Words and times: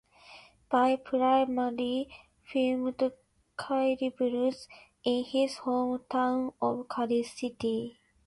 Bi 0.71 0.95
primarily 0.97 2.07
filmed 2.43 3.03
"Kaili 3.55 4.09
Blues" 4.17 4.67
in 5.03 5.23
his 5.25 5.57
hometown 5.57 6.55
of 6.59 6.87
Kaili 6.87 7.23
City. 7.23 7.99